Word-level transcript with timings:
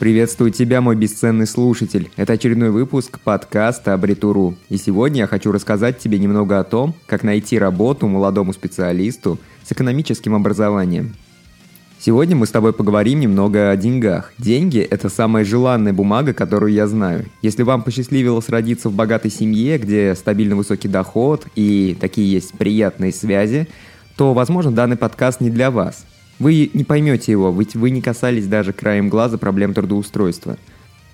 Приветствую 0.00 0.50
тебя, 0.50 0.80
мой 0.80 0.96
бесценный 0.96 1.46
слушатель. 1.46 2.10
Это 2.16 2.32
очередной 2.32 2.70
выпуск 2.70 3.20
подкаста 3.20 3.92
Абритуру. 3.92 4.54
И 4.70 4.78
сегодня 4.78 5.18
я 5.18 5.26
хочу 5.26 5.52
рассказать 5.52 5.98
тебе 5.98 6.18
немного 6.18 6.58
о 6.58 6.64
том, 6.64 6.94
как 7.04 7.22
найти 7.22 7.58
работу 7.58 8.08
молодому 8.08 8.54
специалисту 8.54 9.38
с 9.62 9.72
экономическим 9.72 10.34
образованием. 10.34 11.16
Сегодня 11.98 12.34
мы 12.34 12.46
с 12.46 12.50
тобой 12.50 12.72
поговорим 12.72 13.20
немного 13.20 13.70
о 13.70 13.76
деньгах. 13.76 14.32
Деньги– 14.38 14.78
это 14.90 15.10
самая 15.10 15.44
желанная 15.44 15.92
бумага, 15.92 16.32
которую 16.32 16.72
я 16.72 16.86
знаю. 16.86 17.26
Если 17.42 17.62
вам 17.62 17.82
посчастливилось 17.82 18.48
родиться 18.48 18.88
в 18.88 18.94
богатой 18.94 19.30
семье, 19.30 19.76
где 19.76 20.14
стабильно 20.14 20.56
высокий 20.56 20.88
доход 20.88 21.46
и 21.56 21.94
такие 22.00 22.32
есть 22.32 22.52
приятные 22.52 23.12
связи, 23.12 23.68
то, 24.16 24.32
возможно, 24.32 24.72
данный 24.72 24.96
подкаст 24.96 25.42
не 25.42 25.50
для 25.50 25.70
вас. 25.70 26.06
Вы 26.40 26.70
не 26.72 26.84
поймете 26.84 27.32
его, 27.32 27.54
ведь 27.56 27.76
вы 27.76 27.90
не 27.90 28.00
касались 28.00 28.46
даже 28.46 28.72
краем 28.72 29.10
глаза 29.10 29.36
проблем 29.36 29.74
трудоустройства. 29.74 30.56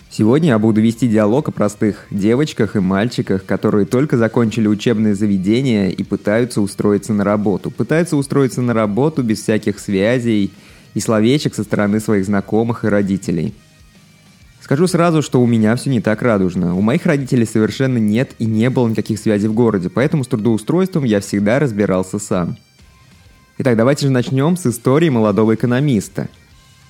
Сегодня 0.09 0.51
я 0.51 0.59
буду 0.61 0.81
вести 0.81 1.09
диалог 1.09 1.49
о 1.49 1.51
простых 1.51 2.07
девочках 2.13 2.77
и 2.77 2.79
мальчиках, 2.79 3.45
которые 3.45 3.87
только 3.87 4.17
закончили 4.17 4.69
учебное 4.69 5.17
заведение 5.17 5.93
и 5.93 6.05
пытаются 6.05 6.61
устроиться 6.61 7.13
на 7.13 7.25
работу. 7.25 7.73
Пытаются 7.73 8.17
устроиться 8.17 8.63
на 8.63 8.73
работу 8.73 9.25
без 9.25 9.43
всяких 9.43 9.81
связей 9.81 10.53
и 10.95 11.01
словечек 11.01 11.57
со 11.57 11.65
стороны 11.65 11.99
своих 11.99 12.25
знакомых 12.25 12.85
и 12.85 12.89
родителей. 12.89 13.53
Скажу 14.63 14.87
сразу, 14.87 15.23
что 15.23 15.43
у 15.43 15.47
меня 15.47 15.75
все 15.75 15.91
не 15.91 16.01
так 16.01 16.23
радужно. 16.23 16.77
У 16.77 16.81
моих 16.81 17.05
родителей 17.05 17.47
совершенно 17.47 17.99
нет 17.99 18.31
и 18.39 18.47
не 18.47 18.71
было 18.71 18.87
никаких 18.89 19.19
связей 19.19 19.49
в 19.49 19.55
городе, 19.55 19.91
поэтому 19.91 20.23
с 20.23 20.29
трудоустройством 20.29 21.03
я 21.03 21.21
всегда 21.21 21.59
разбирался 21.59 22.21
сам. 22.21 22.57
Итак, 23.59 23.75
давайте 23.79 24.05
же 24.05 24.13
начнем 24.13 24.55
с 24.59 24.67
истории 24.67 25.09
молодого 25.09 25.55
экономиста. 25.55 26.29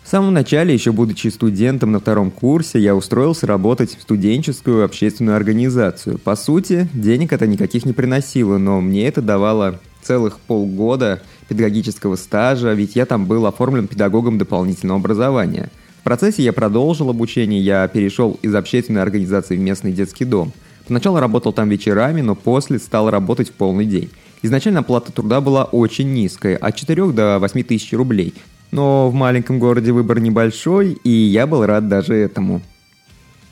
В 0.02 0.08
самом 0.08 0.34
начале, 0.34 0.74
еще 0.74 0.90
будучи 0.90 1.28
студентом 1.28 1.92
на 1.92 2.00
втором 2.00 2.32
курсе, 2.32 2.80
я 2.80 2.96
устроился 2.96 3.46
работать 3.46 3.96
в 3.96 4.02
студенческую 4.02 4.84
общественную 4.84 5.36
организацию. 5.36 6.18
По 6.18 6.34
сути, 6.34 6.88
денег 6.92 7.32
это 7.32 7.46
никаких 7.46 7.84
не 7.84 7.92
приносило, 7.92 8.58
но 8.58 8.80
мне 8.80 9.06
это 9.06 9.22
давало 9.22 9.78
целых 10.02 10.40
полгода 10.40 11.22
педагогического 11.48 12.16
стажа, 12.16 12.72
ведь 12.72 12.96
я 12.96 13.06
там 13.06 13.26
был 13.26 13.46
оформлен 13.46 13.86
педагогом 13.86 14.36
дополнительного 14.36 14.98
образования. 14.98 15.70
В 16.00 16.02
процессе 16.02 16.42
я 16.42 16.52
продолжил 16.52 17.10
обучение, 17.10 17.60
я 17.60 17.86
перешел 17.86 18.40
из 18.42 18.52
общественной 18.56 19.02
организации 19.02 19.56
в 19.56 19.60
местный 19.60 19.92
детский 19.92 20.24
дом. 20.24 20.52
Поначалу 20.88 21.20
работал 21.20 21.52
там 21.52 21.68
вечерами, 21.68 22.22
но 22.22 22.34
после 22.34 22.80
стал 22.80 23.08
работать 23.08 23.50
в 23.50 23.52
полный 23.52 23.86
день. 23.86 24.10
Изначально 24.42 24.80
оплата 24.80 25.12
труда 25.12 25.40
была 25.40 25.64
очень 25.64 26.12
низкая, 26.12 26.56
от 26.56 26.76
4 26.76 27.12
до 27.12 27.38
8 27.38 27.62
тысяч 27.62 27.92
рублей. 27.92 28.34
Но 28.70 29.08
в 29.10 29.14
маленьком 29.14 29.58
городе 29.58 29.92
выбор 29.92 30.20
небольшой, 30.20 30.98
и 31.04 31.10
я 31.10 31.46
был 31.46 31.64
рад 31.64 31.88
даже 31.88 32.14
этому. 32.14 32.60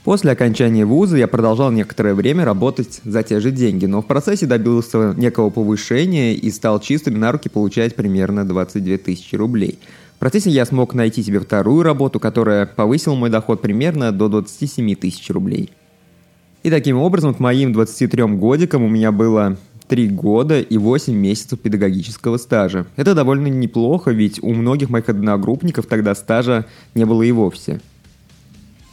После 0.05 0.33
окончания 0.33 0.85
вуза 0.85 1.17
я 1.17 1.27
продолжал 1.27 1.71
некоторое 1.71 2.13
время 2.13 2.45
работать 2.45 3.01
за 3.05 3.23
те 3.23 3.41
же 3.41 3.51
деньги, 3.51 3.87
но 3.87 4.03
в 4.03 4.07
процессе 4.07 4.45
добился 4.45 5.15
некого 5.17 5.49
повышения 5.49 6.35
и 6.35 6.51
стал 6.51 6.79
чистыми 6.79 7.17
на 7.17 7.33
руки 7.33 7.49
получать 7.49 7.97
примерно 7.97 8.45
22 8.45 8.99
тысячи 8.99 9.35
рублей. 9.35 9.79
В 10.17 10.19
процессе 10.19 10.51
я 10.51 10.67
смог 10.67 10.93
найти 10.93 11.23
себе 11.23 11.41
вторую 11.41 11.83
работу, 11.83 12.21
которая 12.21 12.67
повысила 12.67 13.15
мой 13.15 13.31
доход 13.31 13.63
примерно 13.63 14.13
до 14.13 14.29
27 14.29 14.95
тысяч 14.95 15.31
рублей. 15.31 15.71
И 16.63 16.71
таким 16.71 16.99
образом 16.99 17.33
к 17.33 17.41
моим 17.41 17.73
23 17.73 18.25
годикам 18.25 18.83
у 18.85 18.89
меня 18.89 19.11
было 19.11 19.57
3 19.89 20.09
года 20.09 20.61
и 20.61 20.79
8 20.79 21.15
месяцев 21.15 21.61
педагогического 21.61 22.37
стажа. 22.37 22.87
Это 22.97 23.15
довольно 23.15 23.49
неплохо, 23.49 24.11
ведь 24.11 24.43
у 24.43 24.53
многих 24.55 24.91
моих 24.91 25.09
одногруппников 25.09 25.87
тогда 25.87 26.15
стажа 26.15 26.67
не 26.95 27.05
было 27.05 27.23
и 27.23 27.33
вовсе. 27.33 27.81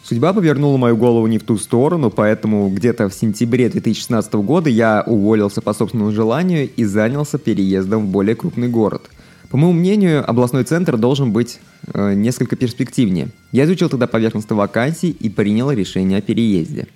Судьба 0.03 0.33
повернула 0.33 0.77
мою 0.77 0.97
голову 0.97 1.27
не 1.27 1.37
в 1.37 1.43
ту 1.43 1.57
сторону, 1.57 2.09
поэтому 2.09 2.69
где-то 2.69 3.07
в 3.07 3.13
сентябре 3.13 3.69
2016 3.69 4.33
года 4.33 4.69
я 4.69 5.03
уволился 5.05 5.61
по 5.61 5.73
собственному 5.73 6.11
желанию 6.11 6.69
и 6.75 6.83
занялся 6.83 7.37
переездом 7.37 8.07
в 8.07 8.09
более 8.09 8.35
крупный 8.35 8.67
город. 8.67 9.09
По 9.49 9.57
моему 9.57 9.73
мнению, 9.73 10.29
областной 10.29 10.63
центр 10.63 10.97
должен 10.97 11.31
быть 11.31 11.59
э, 11.93 12.13
несколько 12.13 12.55
перспективнее. 12.55 13.29
Я 13.51 13.65
изучил 13.65 13.89
тогда 13.89 14.07
поверхностно 14.07 14.55
вакансий 14.55 15.11
и 15.11 15.29
принял 15.29 15.71
решение 15.71 16.19
о 16.19 16.21
переезде. 16.21 16.87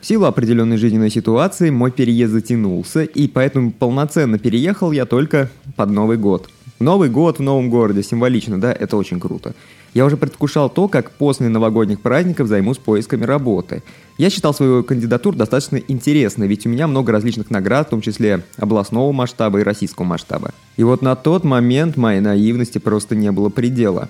В 0.00 0.06
силу 0.06 0.26
определенной 0.26 0.76
жизненной 0.76 1.10
ситуации 1.10 1.70
мой 1.70 1.90
переезд 1.90 2.32
затянулся, 2.32 3.02
и 3.02 3.26
поэтому 3.26 3.72
полноценно 3.72 4.38
переехал 4.38 4.92
я 4.92 5.06
только 5.06 5.50
под 5.74 5.90
Новый 5.90 6.16
год. 6.16 6.48
Новый 6.78 7.08
год 7.08 7.40
в 7.40 7.42
новом 7.42 7.68
городе, 7.68 8.04
символично, 8.04 8.60
да, 8.60 8.72
это 8.72 8.96
очень 8.96 9.18
круто. 9.18 9.54
Я 9.94 10.04
уже 10.04 10.16
предвкушал 10.16 10.70
то, 10.70 10.86
как 10.86 11.10
после 11.10 11.48
новогодних 11.48 12.00
праздников 12.00 12.46
займусь 12.46 12.78
поисками 12.78 13.24
работы. 13.24 13.82
Я 14.18 14.30
считал 14.30 14.54
свою 14.54 14.84
кандидатуру 14.84 15.36
достаточно 15.36 15.78
интересной, 15.78 16.46
ведь 16.46 16.66
у 16.66 16.68
меня 16.68 16.86
много 16.86 17.10
различных 17.10 17.50
наград, 17.50 17.88
в 17.88 17.90
том 17.90 18.00
числе 18.00 18.44
областного 18.56 19.10
масштаба 19.10 19.58
и 19.58 19.64
российского 19.64 20.04
масштаба. 20.04 20.52
И 20.76 20.84
вот 20.84 21.02
на 21.02 21.16
тот 21.16 21.42
момент 21.42 21.96
моей 21.96 22.20
наивности 22.20 22.78
просто 22.78 23.16
не 23.16 23.32
было 23.32 23.48
предела. 23.48 24.08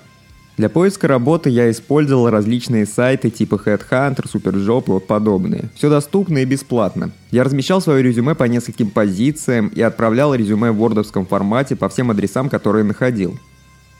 Для 0.59 0.67
поиска 0.67 1.07
работы 1.07 1.49
я 1.49 1.71
использовал 1.71 2.29
различные 2.29 2.85
сайты 2.85 3.29
типа 3.29 3.61
Headhunter, 3.65 4.25
Superjob 4.29 4.87
и 4.87 4.91
вот 4.91 5.07
подобные. 5.07 5.69
Все 5.73 5.89
доступно 5.89 6.39
и 6.39 6.45
бесплатно. 6.45 7.11
Я 7.31 7.45
размещал 7.45 7.79
свое 7.79 8.03
резюме 8.03 8.35
по 8.35 8.43
нескольким 8.43 8.89
позициям 8.89 9.69
и 9.69 9.79
отправлял 9.81 10.35
резюме 10.35 10.71
в 10.71 10.75
вордовском 10.75 11.25
формате 11.25 11.77
по 11.77 11.87
всем 11.87 12.11
адресам, 12.11 12.49
которые 12.49 12.83
находил. 12.83 13.39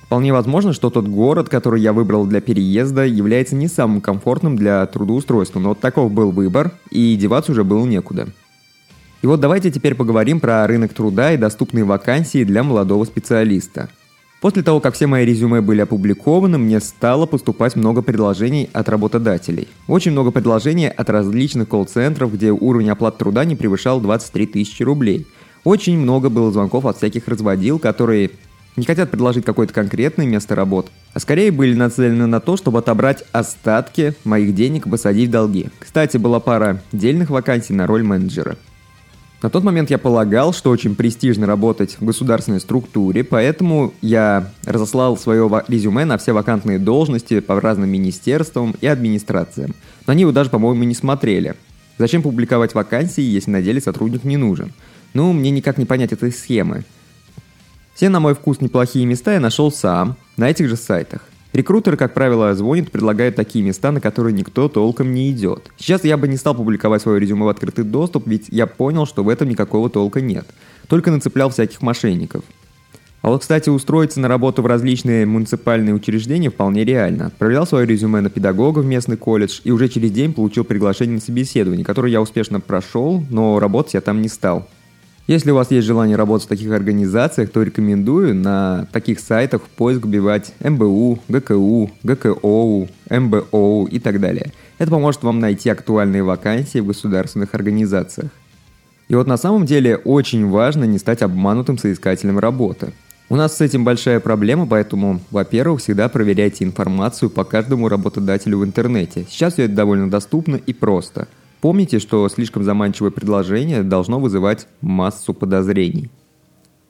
Вполне 0.03 0.34
возможно, 0.34 0.74
что 0.74 0.90
тот 0.90 1.08
город, 1.08 1.47
который 1.47 1.80
я 1.80 1.94
выбрал 1.94 2.25
для 2.25 2.42
переезда, 2.42 3.06
является 3.06 3.56
не 3.56 3.70
самым 3.70 4.02
комфортным 4.02 4.58
для 4.58 4.86
трудоустройства, 4.86 5.62
но 5.62 5.70
вот 5.70 5.80
таков 5.80 6.12
был 6.12 6.31
выбор, 6.31 6.74
и 6.91 7.16
деваться 7.16 7.53
уже 7.53 7.64
было 7.64 7.86
некуда. 7.86 8.28
И 9.22 9.28
вот 9.28 9.40
давайте 9.40 9.72
теперь 9.72 9.96
поговорим 9.96 10.41
про 10.41 10.68
рынок 10.68 10.94
труда 10.94 11.31
и 11.31 11.38
доступные 11.38 11.86
вакансии 11.86 12.44
для 12.44 12.64
молодого 12.64 13.06
специалиста– 13.06 13.88
После 14.41 14.63
того, 14.63 14.79
как 14.79 14.94
все 14.94 15.05
мои 15.05 15.25
резюме 15.25 15.59
были 15.59 15.81
опубликованы, 15.81 16.57
мне 16.57 16.79
стало 16.79 17.25
поступать 17.25 17.75
много 17.75 18.01
предложений 18.01 18.69
от 18.72 18.88
работодателей. 18.88 19.67
Очень 19.88 20.13
много 20.13 20.31
предложений 20.31 20.91
от 20.91 21.09
различных 21.09 21.67
колл-центров, 21.67 22.33
где 22.33 22.51
уровень 22.51 22.89
оплаты 22.89 23.17
труда 23.17 23.44
не 23.44 23.57
превышал 23.57 23.99
23 23.99 24.47
тысячи 24.47 24.81
рублей. 24.81 25.28
Очень 25.66 25.99
много 25.99 26.29
было 26.29 26.53
звонков 26.53 26.85
от 26.85 26.95
всяких 26.95 27.28
разводил, 27.28 27.79
которые 27.79 28.31
не 28.78 28.85
хотят 28.85 29.11
предложить 29.11 29.44
какое-то 29.44 29.73
конкретное 29.73 30.25
место 30.25 30.55
работы, 30.55 30.89
а 31.13 31.19
скорее 31.19 31.51
были 31.51 31.73
нацелены 31.73 32.25
на 32.25 32.39
то, 32.39 32.55
чтобы 32.55 32.79
отобрать 32.79 33.25
остатки 33.33 34.13
моих 34.23 34.55
денег 34.55 34.88
и 34.88 34.89
посадить 34.89 35.28
в 35.28 35.31
долги. 35.31 35.67
Кстати, 35.79 36.16
была 36.16 36.39
пара 36.39 36.81
дельных 36.94 37.29
вакансий 37.29 37.73
на 37.73 37.88
роль 37.88 38.03
менеджера– 38.03 38.55
на 39.41 39.50
тот 39.50 39.63
момент 39.63 39.89
я 39.89 39.97
полагал, 39.97 40.53
что 40.53 40.69
очень 40.69 40.95
престижно 40.95 41.47
работать 41.47 41.95
в 42.00 42.05
государственной 42.05 42.59
структуре, 42.59 43.23
поэтому 43.23 43.94
я 44.01 44.51
разослал 44.66 45.16
свое 45.16 45.50
резюме 45.67 46.03
на 46.03 46.17
все 46.17 46.33
вакантные 46.33 46.77
должности 46.77 47.39
по 47.39 47.61
разным 47.61 47.89
министерствам 47.89 48.75
и 48.81 48.88
администрациям. 48.88 49.75
Но 50.05 50.11
они 50.11 50.22
его 50.22 50.33
даже, 50.33 50.49
по-моему, 50.49 50.83
не 50.83 50.94
смотрели. 50.94 51.55
Зачем 51.97 52.22
публиковать 52.22 52.73
вакансии, 52.73 53.22
если 53.22 53.51
на 53.51 53.61
деле 53.61 53.79
сотрудник 53.79 54.25
не 54.25 54.35
нужен? 54.35 54.73
Ну, 55.13 55.31
мне 55.31 55.51
никак 55.51 55.78
не 55.78 55.85
понять 55.85 56.11
этой 56.11 56.31
схемы. 56.31 56.83
Все, 57.95 58.09
на 58.09 58.19
мой 58.19 58.35
вкус, 58.35 58.59
неплохие 58.61 59.05
места 59.05 59.33
я 59.33 59.39
нашел 59.39 59.72
сам, 59.72 60.17
на 60.38 60.49
этих 60.49 60.67
же 60.67 60.75
сайтах. 60.75 61.22
Рекрутеры, 61.51 61.97
как 61.97 62.13
правило, 62.13 62.53
звонят, 62.53 62.91
предлагают 62.91 63.35
такие 63.35 63.65
места, 63.65 63.91
на 63.91 63.99
которые 63.99 64.33
никто 64.33 64.69
толком 64.69 65.13
не 65.13 65.31
идет. 65.31 65.71
Сейчас 65.77 66.03
я 66.03 66.15
бы 66.15 66.27
не 66.27 66.37
стал 66.37 66.53
публиковать 66.53 67.01
свое 67.01 67.19
резюме 67.19 67.45
в 67.45 67.49
открытый 67.49 67.83
доступ, 67.83 68.27
ведь 68.27 68.45
я 68.49 68.67
понял, 68.67 69.07
что 69.07 69.23
в 69.23 69.29
этом 69.29 69.49
никакого 69.49 69.89
толка 69.89 70.21
нет. 70.21 70.45
Только 70.87 71.09
нацеплял 71.09 71.49
всяких 71.49 71.81
мошенников. 71.81 72.43
А 73.22 73.29
вот, 73.29 73.41
кстати, 73.41 73.69
устроиться 73.69 74.19
на 74.19 74.28
работу 74.28 74.61
в 74.61 74.67
различные 74.67 75.25
муниципальные 75.25 75.93
учреждения 75.93 76.49
вполне 76.49 76.85
реально. 76.85 77.25
Отправлял 77.28 77.67
свое 77.67 77.85
резюме 77.85 78.22
на 78.22 78.29
педагога 78.29 78.79
в 78.79 78.85
местный 78.85 79.17
колледж 79.17 79.59
и 79.63 79.72
уже 79.72 79.90
через 79.90 80.11
день 80.11 80.34
получил 80.34 80.63
приглашение 80.63 81.16
на 81.16 81.22
собеседование, 81.22 81.84
которое 81.84 82.11
я 82.11 82.22
успешно 82.22 82.61
прошел, 82.61 83.23
но 83.29 83.59
работать 83.59 83.95
я 83.95 84.02
там 84.02 84.22
не 84.22 84.29
стал. 84.29 84.69
Если 85.29 85.52
у 85.52 85.55
вас 85.55 85.70
есть 85.70 85.85
желание 85.85 86.17
работать 86.17 86.47
в 86.47 86.49
таких 86.49 86.72
организациях, 86.72 87.52
то 87.52 87.61
рекомендую 87.61 88.34
на 88.34 88.87
таких 88.91 89.20
сайтах 89.20 89.61
в 89.61 89.70
поиск 89.70 90.03
вбивать 90.03 90.55
МБУ, 90.59 91.20
ГКУ, 91.28 91.91
ГКОУ, 92.02 92.87
МБОУ 93.11 93.85
и 93.85 93.99
так 93.99 94.20
далее. 94.20 94.52
Это 94.79 94.90
поможет 94.90 95.22
вам 95.22 95.40
найти 95.40 95.70
актуальные 95.70 96.23
вакансии 96.23 96.79
в 96.79 96.87
государственных 96.87 97.53
организациях. 97.53 98.31
И 99.08 99.14
вот 99.14 99.28
на 99.28 99.37
самом 99.37 99.67
деле 99.67 99.97
очень 99.97 100.49
важно 100.49 100.85
не 100.85 100.97
стать 100.97 101.22
обманутым 101.22 101.78
соискателем 101.78 102.40
работы. 102.40 102.91
У 103.29 103.35
нас 103.35 103.55
с 103.55 103.61
этим 103.61 103.85
большая 103.85 104.20
проблема, 104.20 104.66
поэтому, 104.66 105.22
во-первых, 105.29 105.81
всегда 105.81 106.09
проверяйте 106.09 106.66
информацию 106.66 107.29
по 107.29 107.43
каждому 107.43 107.87
работодателю 107.87 108.58
в 108.58 108.66
интернете. 108.66 109.28
Сейчас 109.29 109.53
все 109.53 109.66
это 109.66 109.76
довольно 109.76 110.09
доступно 110.09 110.55
и 110.55 110.73
просто– 110.73 111.28
Помните, 111.61 112.00
что 112.00 112.28
слишком 112.29 112.64
заманчивое 112.64 113.11
предложение 113.11 113.84
должно 113.84 114.20
вызывать 114.20 114.67
массу 114.82 115.34
подозрений. 115.34 116.09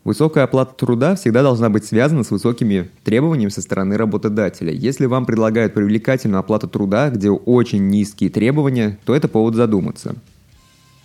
Высокая 0.04 0.45
оплата 0.45 0.74
труда 0.75 1.16
всегда 1.16 1.44
должна 1.44 1.69
быть 1.69 1.86
связана 1.86 2.24
с 2.24 2.31
высокими 2.31 2.89
требованиями 3.04 3.50
со 3.50 3.62
стороны 3.62 3.98
работодателя. 3.98 4.71
Если 4.71 5.06
вам 5.07 5.25
предлагают 5.25 5.74
привлекательную 5.74 6.39
оплату 6.39 6.68
труда, 6.68 7.10
где 7.10 7.30
очень 7.30 7.88
низкие 7.88 8.30
требования, 8.30 8.98
то 9.06 9.13
это 9.13 9.27
повод 9.27 9.56
задуматься. 9.56 10.16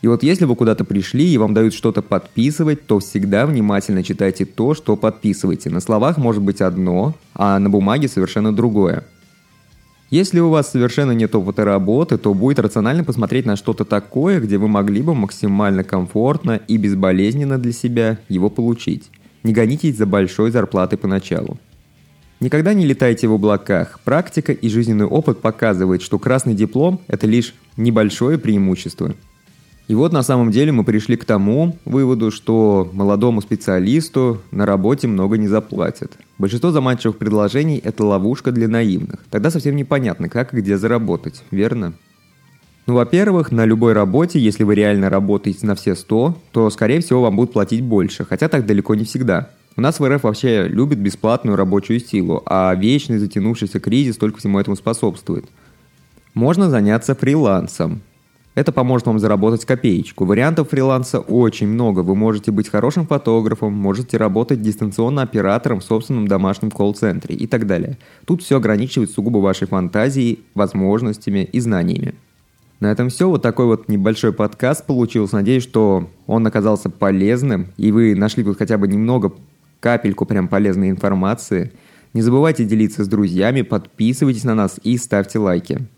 И 0.01 0.07
вот 0.07 0.23
если 0.23 0.45
вы 0.45 0.55
куда-то 0.55 0.85
пришли 0.85 1.27
и 1.27 1.39
вам 1.39 1.55
дают 1.55 1.73
что-то 1.73 2.03
подписывать, 2.03 2.87
то 2.87 2.99
всегда 2.99 3.47
внимательно 3.47 4.03
читайте 4.03 4.45
то, 4.45 4.75
что 4.75 4.97
подписываете. 4.97 5.71
На 5.71 5.81
словах 5.81 6.19
может 6.19 6.43
быть 6.43 6.61
одно, 6.61 7.15
а 7.35 7.59
на 7.59 7.71
бумаге 7.71 8.09
совершенно 8.09 8.55
другое. 8.55 9.05
Если 10.15 10.39
у 10.39 10.49
вас 10.49 10.71
совершенно 10.71 11.11
нет 11.11 11.35
опыта 11.35 11.65
работы, 11.65 12.19
то 12.19 12.33
будет 12.35 12.61
рационально 12.61 13.03
посмотреть 13.03 13.47
на 13.47 13.57
что-то 13.57 13.85
такое, 13.85 14.39
где 14.39 14.59
вы 14.59 14.69
могли 14.69 15.03
бы 15.03 15.13
максимально 15.13 15.83
комфортно 15.83 16.61
и 16.69 16.77
безболезненно 16.77 17.59
для 17.59 17.73
себя 17.73 18.19
его 18.29 18.49
получить. 18.49 19.11
Не 19.43 19.53
гонитесь 19.53 19.97
за 19.97 20.07
большой 20.07 20.53
зарплатой 20.53 20.99
поначалу. 21.01 21.59
Никогда 22.39 22.75
не 22.75 22.87
летайте 22.87 23.27
в 23.27 23.33
облаках. 23.33 23.99
Практика 24.05 24.53
и 24.53 24.69
жизненный 24.69 25.07
опыт 25.07 25.41
показывает, 25.41 26.01
что 26.01 26.21
красный 26.21 26.55
диплом– 26.55 27.01
это 27.09 27.27
лишь 27.27 27.53
небольшое 27.77 28.39
преимущество– 28.39 29.17
и 29.87 29.95
вот 29.95 30.13
на 30.13 30.23
самом 30.23 30.51
деле 30.51 30.73
мы 30.73 30.83
пришли 30.83 31.17
к 31.17 31.27
тому 31.27 31.77
выводу, 31.85 32.31
что 32.31 32.89
молодому 32.95 33.43
специалисту 33.43 34.41
на 34.51 34.65
работе 34.65 35.07
много 35.07 35.37
не 35.37 35.47
заплатят. 35.47 36.13
Большинство 36.39 36.71
заманчивых 36.71 37.19
предложений– 37.19 37.83
это 37.85 38.05
ловушка 38.05 38.51
для 38.51 38.67
наивных. 38.67 39.21
Тогда 39.31 39.51
совсем 39.51 39.77
непонятно, 39.77 40.31
как 40.31 40.55
и 40.55 40.57
где 40.57 40.79
заработать, 40.79 41.43
верно? 41.51 41.93
Ну, 42.87 42.95
во-первых, 42.95 43.53
на 43.53 43.67
любой 43.67 43.93
работе, 43.93 44.39
если 44.39 44.65
вы 44.65 44.75
реально 44.75 45.11
работаете 45.11 45.67
на 45.67 45.75
все 45.75 45.95
100, 45.95 46.37
то, 46.53 46.71
скорее 46.71 47.01
всего, 47.01 47.23
вам 47.23 47.37
будут 47.37 47.53
платить 47.53 47.83
больше, 47.83 48.25
хотя 48.25 48.49
так 48.49 48.67
далеко 48.67 48.95
не 48.95 49.05
всегда. 49.05 49.51
У 49.77 49.81
нас 49.81 50.01
в 50.01 50.09
РФ 50.09 50.23
вообще 50.23 50.69
любят 50.69 50.99
бесплатную 50.99 51.57
рабочую 51.57 52.01
силу, 52.01 52.43
а 52.47 52.75
вечный 52.75 53.19
затянувшийся 53.19 53.81
кризис 53.81 54.17
только 54.17 54.39
всему 54.39 54.59
этому 54.59 54.77
способствует. 54.77 55.45
Можно 56.33 56.71
заняться 56.71 57.15
фрилансом. 57.15 58.01
Это 58.55 58.71
поможет 58.71 59.07
вам 59.07 59.19
заработать 59.19 59.65
копеечку. 59.65 60.25
Вариантов 60.25 60.71
фриланса 60.71 61.19
очень 61.19 61.67
много. 61.67 62.01
Вы 62.01 62.15
можете 62.15 62.53
быть 62.53 62.69
хорошим 62.69 63.07
фотографом, 63.07 63.73
можете 63.73 64.17
работать 64.17 64.63
дистанционно 64.63 65.23
оператором 65.23 65.81
в 65.81 65.85
собственном 65.85 66.29
домашнем 66.29 66.71
колл-центре 66.71 67.35
и 67.35 67.49
так 67.49 67.67
далее. 67.67 67.99
Тут 68.27 68.43
все 68.43 68.59
ограничивает 68.59 69.11
сугубо 69.11 69.39
вашей 69.39 69.67
фантазией, 69.67 70.45
возможностями 70.55 71.49
и 71.51 71.59
знаниями. 71.59 72.15
На 72.79 72.93
этом 72.93 73.09
все. 73.09 73.29
Вот 73.29 73.43
такой 73.43 73.67
вот 73.67 73.89
небольшой 73.89 74.33
подкаст 74.33 74.87
получился. 74.87 75.37
Надеюсь, 75.37 75.63
что 75.65 76.09
он 76.27 76.47
оказался 76.47 76.91
полезным, 76.91 77.69
и 77.77 77.91
вы 77.91 78.15
нашли 78.15 78.45
тут 78.45 78.59
хотя 78.59 78.79
бы 78.79 78.87
немного, 78.87 79.33
капельку 79.81 80.27
прям 80.27 80.47
полезной 80.47 80.91
информации. 80.91 81.73
Не 82.13 82.23
забывайте 82.23 82.65
делиться 82.65 83.03
с 83.05 83.09
друзьями, 83.09 83.63
подписывайтесь 83.63 84.45
на 84.45 84.55
нас 84.55 84.79
и 84.85 84.97
ставьте 84.97 85.41
лайки. 85.41 85.89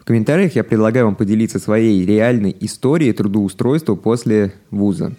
В 0.00 0.04
комментариях 0.06 0.56
я 0.56 0.64
предлагаю 0.64 1.04
вам 1.04 1.14
поделиться 1.14 1.58
своей 1.58 2.04
реальной 2.06 2.56
историей 2.60 3.12
трудоустройства 3.12 3.94
после 3.94 4.54
вуза. 4.70 5.14